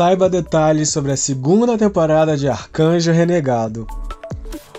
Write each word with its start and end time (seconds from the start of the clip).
saiba 0.00 0.30
detalhes 0.30 0.88
sobre 0.88 1.12
a 1.12 1.16
segunda 1.16 1.76
temporada 1.76 2.34
de 2.34 2.48
Arcanjo 2.48 3.12
Renegado. 3.12 3.86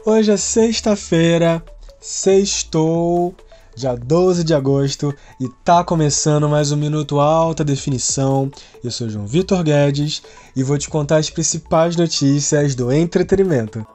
Hoje 0.04 0.32
é 0.32 0.36
sexta-feira, 0.36 1.64
sextou, 2.00 3.36
dia 3.76 3.94
12 3.94 4.44
de 4.44 4.56
agosto, 4.56 5.14
e 5.40 5.48
tá 5.64 5.84
começando 5.84 6.50
mais 6.50 6.72
um 6.72 6.76
Minuto 6.76 7.20
Alta 7.20 7.64
Definição. 7.64 8.50
Eu 8.84 8.90
sou 8.90 9.08
João 9.08 9.28
Vitor 9.28 9.62
Guedes 9.62 10.24
e 10.56 10.64
vou 10.64 10.76
te 10.80 10.90
contar 10.90 11.18
as 11.18 11.30
principais 11.30 11.96
notícias 11.96 12.74
do 12.74 12.92
entretenimento. 12.92 13.86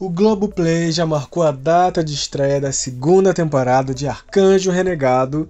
O 0.00 0.10
Globoplay 0.10 0.90
já 0.90 1.06
marcou 1.06 1.44
a 1.44 1.52
data 1.52 2.02
de 2.02 2.12
estreia 2.12 2.60
da 2.60 2.72
segunda 2.72 3.32
temporada 3.32 3.94
de 3.94 4.08
Arcanjo 4.08 4.72
Renegado, 4.72 5.48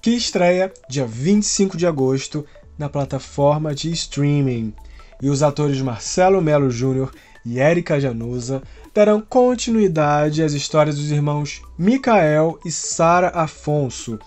que 0.00 0.10
estreia 0.10 0.72
dia 0.88 1.06
25 1.06 1.76
de 1.76 1.86
agosto 1.86 2.44
na 2.78 2.88
plataforma 2.88 3.74
de 3.74 3.90
streaming. 3.92 4.72
E 5.20 5.28
os 5.28 5.42
atores 5.42 5.82
Marcelo 5.82 6.40
Melo 6.40 6.70
Jr. 6.70 7.10
e 7.44 7.58
Erika 7.58 8.00
Januza 8.00 8.62
darão 8.94 9.20
continuidade 9.20 10.42
às 10.42 10.54
histórias 10.54 10.96
dos 10.96 11.10
irmãos 11.10 11.62
Mikael 11.78 12.58
e 12.64 12.70
Sara 12.70 13.28
Afonso. 13.28 14.18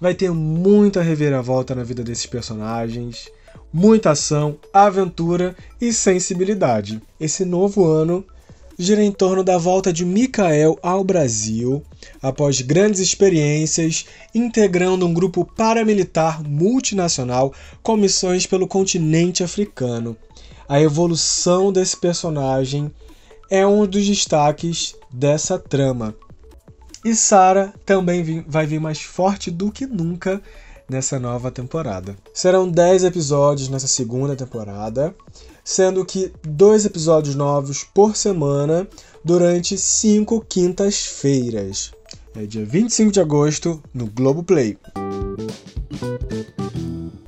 Vai 0.00 0.14
ter 0.14 0.30
muita 0.30 1.02
reviravolta 1.02 1.74
na 1.74 1.82
vida 1.82 2.02
desses 2.02 2.26
personagens, 2.26 3.28
muita 3.72 4.12
ação, 4.12 4.58
aventura 4.72 5.54
e 5.80 5.92
sensibilidade. 5.92 7.02
Esse 7.20 7.44
novo 7.44 7.84
ano 7.84 8.24
gira 8.78 9.02
em 9.02 9.10
torno 9.10 9.42
da 9.42 9.58
volta 9.58 9.92
de 9.92 10.04
Mikael 10.04 10.78
ao 10.80 11.02
Brasil, 11.02 11.82
após 12.22 12.60
grandes 12.60 13.00
experiências, 13.00 14.06
integrando 14.32 15.04
um 15.04 15.12
grupo 15.12 15.44
paramilitar 15.44 16.42
multinacional 16.48 17.52
com 17.82 17.96
missões 17.96 18.46
pelo 18.46 18.68
continente 18.68 19.42
africano. 19.42 20.16
A 20.68 20.80
evolução 20.80 21.72
desse 21.72 21.96
personagem 21.96 22.92
é 23.50 23.66
um 23.66 23.84
dos 23.84 24.06
destaques 24.06 24.94
dessa 25.10 25.58
trama. 25.58 26.14
E 27.04 27.14
Sarah 27.16 27.72
também 27.84 28.44
vai 28.46 28.66
vir 28.66 28.80
mais 28.80 29.00
forte 29.00 29.50
do 29.50 29.72
que 29.72 29.86
nunca 29.86 30.40
nessa 30.88 31.18
nova 31.18 31.50
temporada. 31.50 32.16
Serão 32.32 32.68
10 32.68 33.04
episódios 33.04 33.68
nessa 33.68 33.86
segunda 33.86 34.36
temporada 34.36 35.14
sendo 35.68 36.02
que 36.02 36.32
dois 36.42 36.86
episódios 36.86 37.34
novos 37.34 37.84
por 37.84 38.16
semana 38.16 38.88
durante 39.22 39.76
cinco 39.76 40.40
quintas-feiras. 40.40 41.92
É 42.34 42.46
dia 42.46 42.64
25 42.64 43.12
de 43.12 43.20
agosto 43.20 43.82
no 43.92 44.06
Globoplay. 44.06 44.78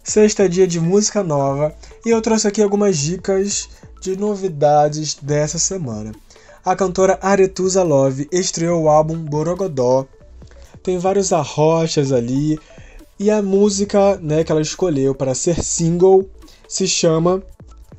Sexta 0.02 0.44
é 0.44 0.48
dia 0.48 0.66
de 0.66 0.80
música 0.80 1.22
nova 1.22 1.74
e 2.02 2.08
eu 2.08 2.22
trouxe 2.22 2.48
aqui 2.48 2.62
algumas 2.62 2.96
dicas 2.96 3.68
de 4.00 4.16
novidades 4.16 5.16
dessa 5.20 5.58
semana. 5.58 6.11
A 6.64 6.74
cantora 6.74 7.18
Aretusa 7.20 7.83
Love 7.83 8.27
estreou 8.33 8.84
o 8.84 8.88
álbum 8.88 9.18
Borogodó. 9.18 10.06
Tem 10.83 10.96
vários 10.96 11.30
arrochas 11.30 12.11
ali 12.11 12.58
e 13.18 13.30
a 13.30 13.42
música 13.42 14.16
né, 14.16 14.42
que 14.44 14.50
ela 14.50 14.62
escolheu 14.62 15.14
para 15.14 15.34
ser 15.34 15.62
single 15.62 16.27
se 16.66 16.88
chama 16.88 17.42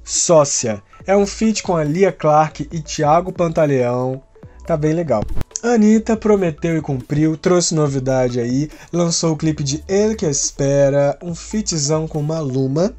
Sócia. 0.04 0.82
É 1.06 1.16
um 1.16 1.26
feat 1.26 1.64
com 1.64 1.76
a 1.76 1.84
Lia 1.84 2.12
Clark 2.12 2.68
e 2.72 2.82
Thiago 2.82 3.32
Pantaleão. 3.32 4.22
Tá 4.66 4.78
bem 4.78 4.94
legal. 4.94 5.24
Anitta 5.64 6.18
prometeu 6.18 6.76
e 6.76 6.82
cumpriu, 6.82 7.38
trouxe 7.38 7.76
novidade 7.76 8.40
aí, 8.40 8.68
lançou 8.92 9.34
o 9.34 9.38
clipe 9.38 9.64
de 9.64 9.84
Ele 9.88 10.16
Que 10.16 10.26
Espera, 10.26 11.18
um 11.22 11.36
featzão 11.36 12.08
com 12.08 12.22
Maluma. 12.22 12.96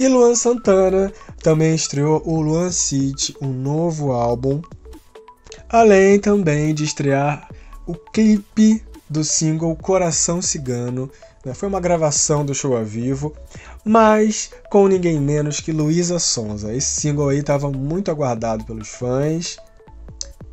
E 0.00 0.08
Luan 0.08 0.34
Santana 0.34 1.12
também 1.40 1.74
estreou 1.74 2.20
o 2.24 2.40
Luan 2.40 2.72
City, 2.72 3.36
um 3.40 3.52
novo 3.52 4.10
álbum. 4.10 4.60
Além 5.68 6.18
também 6.18 6.74
de 6.74 6.82
estrear 6.82 7.48
o 7.86 7.94
clipe 7.94 8.82
do 9.08 9.22
single 9.22 9.76
Coração 9.76 10.42
Cigano, 10.42 11.08
né? 11.44 11.54
Foi 11.54 11.68
uma 11.68 11.80
gravação 11.80 12.44
do 12.44 12.54
show 12.54 12.76
ao 12.76 12.84
vivo, 12.84 13.34
mas 13.84 14.50
com 14.70 14.88
ninguém 14.88 15.20
menos 15.20 15.60
que 15.60 15.72
Luísa 15.72 16.18
Sonza. 16.18 16.74
Esse 16.74 17.00
single 17.00 17.28
aí 17.28 17.38
estava 17.38 17.70
muito 17.70 18.10
aguardado 18.10 18.64
pelos 18.64 18.88
fãs. 18.88 19.56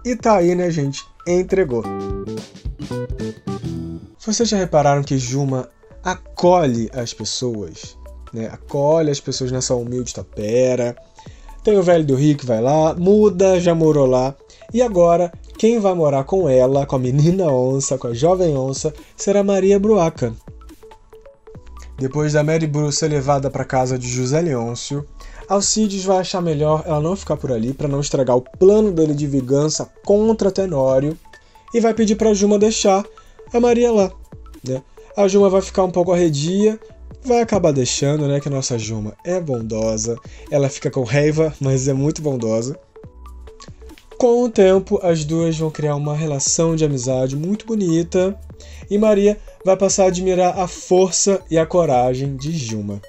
E 0.04 0.16
tá 0.16 0.38
aí, 0.38 0.56
né, 0.56 0.70
gente? 0.70 1.06
Entregou. 1.28 1.84
Vocês 4.20 4.50
já 4.50 4.58
repararam 4.58 5.04
que 5.04 5.18
Juma 5.18 5.70
acolhe 6.04 6.90
as 6.94 7.14
pessoas? 7.14 7.98
Né? 8.34 8.48
Acolhe 8.48 9.12
as 9.12 9.20
pessoas 9.20 9.52
nessa 9.52 9.76
humilde 9.76 10.14
tapera. 10.14 10.96
Tem 11.64 11.78
o 11.78 11.84
velho 11.84 12.06
do 12.06 12.16
Rio 12.16 12.38
que 12.38 12.46
vai 12.46 12.60
lá, 12.60 12.96
muda, 12.96 13.60
já 13.60 13.76
morou 13.76 14.08
lá. 14.08 14.36
E 14.74 14.82
agora, 14.82 15.32
quem 15.58 15.80
vai 15.80 15.94
morar 15.94 16.24
com 16.24 16.50
ela, 16.50 16.86
com 16.86 16.96
a 16.96 17.00
menina 17.00 17.52
onça, 17.52 17.98
com 17.98 18.08
a 18.08 18.14
jovem 18.14 18.58
onça, 18.58 18.94
será 19.16 19.44
Maria 19.44 19.80
Bruaca. 19.80 20.34
Depois 22.02 22.34
da 22.34 22.44
Mary 22.44 22.66
Bruce 22.66 22.98
ser 22.98 23.10
levada 23.10 23.48
para 23.48 23.64
casa 23.64 23.96
de 23.96 24.08
José 24.08 24.42
Leôncio, 24.42 25.06
Alcides 25.48 26.04
vai 26.04 26.18
achar 26.18 26.42
melhor 26.42 26.82
ela 26.84 27.00
não 27.00 27.16
ficar 27.16 27.38
por 27.38 27.52
ali 27.52 27.76
para 27.76 27.88
não 27.88 28.00
estragar 28.02 28.36
o 28.36 28.42
plano 28.42 28.92
dele 28.92 29.14
de 29.14 29.28
vingança 29.28 29.88
contra 30.04 30.50
Tenório 30.50 31.16
e 31.72 31.80
vai 31.80 31.94
pedir 31.94 32.16
para 32.16 32.34
Juma 32.34 32.58
deixar 32.58 33.06
a 33.54 33.60
Maria 33.60 33.92
lá. 33.92 34.12
Né? 34.68 34.82
A 35.16 35.28
Juma 35.28 35.48
vai 35.48 35.62
ficar 35.62 35.84
um 35.84 35.92
pouco 35.92 36.12
arredia, 36.12 36.80
vai 37.24 37.40
acabar 37.40 37.72
deixando, 37.72 38.28
né? 38.28 38.40
Que 38.40 38.48
a 38.48 38.52
nossa 38.52 38.80
Juma 38.80 39.14
é 39.24 39.40
bondosa, 39.40 40.18
ela 40.50 40.70
fica 40.70 40.90
com 40.90 41.04
raiva, 41.04 41.54
mas 41.62 41.88
é 41.88 41.94
muito 41.94 42.20
bondosa. 42.20 42.80
Com 44.18 44.44
o 44.44 44.50
tempo, 44.50 45.00
as 45.04 45.24
duas 45.24 45.56
vão 45.56 45.70
criar 45.70 45.96
uma 45.96 46.16
relação 46.16 46.76
de 46.76 46.84
amizade 46.84 47.36
muito 47.36 47.64
bonita 47.64 48.36
e 48.90 48.98
Maria 48.98 49.38
vai 49.64 49.78
passar 49.78 50.06
a 50.06 50.08
admirar 50.08 50.60
a 50.60 50.68
força 50.68 51.42
e 51.50 51.58
a 51.58 51.66
coragem 51.66 52.36
de 52.36 52.52
Juma. 52.52 53.02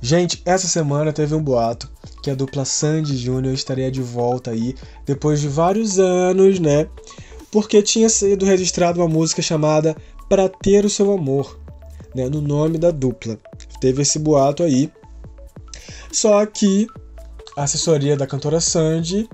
Gente, 0.00 0.40
essa 0.44 0.68
semana 0.68 1.12
teve 1.12 1.34
um 1.34 1.42
boato 1.42 1.90
que 2.22 2.30
a 2.30 2.34
dupla 2.34 2.64
Sandy 2.64 3.16
Júnior 3.16 3.54
estaria 3.54 3.90
de 3.90 4.02
volta 4.02 4.52
aí 4.52 4.74
depois 5.04 5.40
de 5.40 5.48
vários 5.48 5.98
anos, 5.98 6.60
né? 6.60 6.88
Porque 7.50 7.82
tinha 7.82 8.08
sido 8.08 8.44
registrada 8.44 9.00
uma 9.00 9.08
música 9.08 9.42
chamada 9.42 9.96
Pra 10.28 10.48
Ter 10.48 10.84
o 10.84 10.90
Seu 10.90 11.12
Amor, 11.12 11.58
né? 12.14 12.28
No 12.28 12.40
nome 12.40 12.78
da 12.78 12.90
dupla. 12.90 13.38
Teve 13.80 14.02
esse 14.02 14.18
boato 14.18 14.62
aí. 14.62 14.90
Só 16.12 16.44
que 16.46 16.86
a 17.56 17.64
assessoria 17.64 18.16
da 18.16 18.26
cantora 18.26 18.60
Sandy 18.60 19.28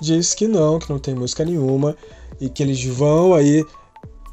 diz 0.00 0.34
que 0.34 0.46
não, 0.46 0.78
que 0.78 0.90
não 0.90 0.98
tem 0.98 1.14
música 1.14 1.44
nenhuma 1.44 1.96
e 2.40 2.48
que 2.48 2.62
eles 2.62 2.84
vão 2.84 3.34
aí 3.34 3.64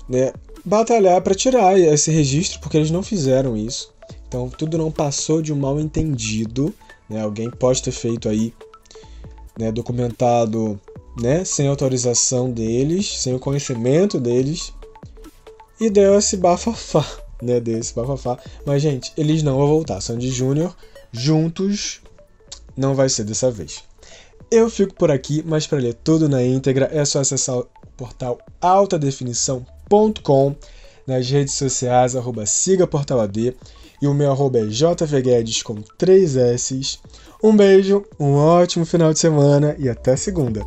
né, 0.07 0.33
batalhar 0.63 1.21
para 1.21 1.35
tirar 1.35 1.77
esse 1.79 2.11
registro, 2.11 2.59
porque 2.59 2.77
eles 2.77 2.91
não 2.91 3.03
fizeram 3.03 3.55
isso. 3.55 3.93
Então 4.27 4.49
tudo 4.49 4.77
não 4.77 4.91
passou 4.91 5.41
de 5.41 5.53
um 5.53 5.55
mal 5.55 5.79
entendido. 5.79 6.73
Né? 7.09 7.21
Alguém 7.21 7.49
pode 7.49 7.81
ter 7.81 7.91
feito 7.91 8.27
aí, 8.27 8.53
né, 9.57 9.71
documentado 9.71 10.79
né, 11.19 11.45
sem 11.45 11.67
autorização 11.67 12.51
deles, 12.51 13.07
sem 13.21 13.33
o 13.33 13.39
conhecimento 13.39 14.19
deles, 14.19 14.73
e 15.79 15.89
deu 15.89 16.17
esse 16.17 16.37
bafafá, 16.37 17.05
né, 17.41 17.61
bafafá. 17.95 18.37
Mas, 18.65 18.81
gente, 18.81 19.13
eles 19.17 19.43
não 19.43 19.57
vão 19.57 19.67
voltar. 19.67 20.01
Sandy 20.01 20.29
Júnior, 20.29 20.75
juntos, 21.11 22.01
não 22.75 22.95
vai 22.95 23.09
ser 23.09 23.23
dessa 23.23 23.49
vez. 23.49 23.83
Eu 24.51 24.69
fico 24.69 24.93
por 24.93 25.09
aqui, 25.09 25.43
mas 25.45 25.65
para 25.65 25.79
ler 25.79 25.93
tudo 25.95 26.29
na 26.29 26.43
íntegra 26.43 26.89
é 26.91 27.03
só 27.03 27.19
acessar 27.19 27.57
o 27.57 27.67
portal 27.97 28.37
altadefinição.com, 28.61 29.74
nas 31.05 31.29
redes 31.29 31.53
sociais, 31.53 32.15
arroba 32.15 32.45
siga 32.45 32.87
portal 32.87 33.19
AD, 33.19 33.55
e 34.01 34.07
o 34.07 34.13
meu 34.13 34.31
arroba 34.31 34.59
é 34.59 34.69
jvguedes 34.69 35.63
com 35.63 35.75
3 35.97 36.37
S. 36.37 36.99
Um 37.43 37.55
beijo, 37.55 38.03
um 38.19 38.33
ótimo 38.33 38.85
final 38.85 39.13
de 39.13 39.19
semana 39.19 39.75
e 39.79 39.87
até 39.87 40.15
segunda. 40.15 40.65